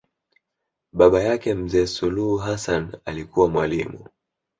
[0.93, 4.07] Baba yake mzee Suluhu Hassan alikuwa mwalimu